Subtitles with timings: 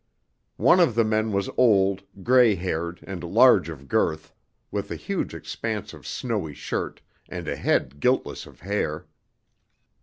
[0.57, 4.33] One of the men was old, grey haired, and large of girth,
[4.71, 9.05] with a huge expanse of snowy shirt, and a head guiltless of hair.